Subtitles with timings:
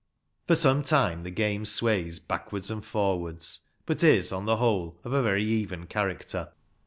[0.47, 5.13] For some time the game sways backwards and forwards, but is, on the whole, of
[5.13, 6.53] a very even character.